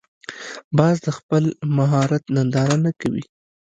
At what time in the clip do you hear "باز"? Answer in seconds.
0.77-0.97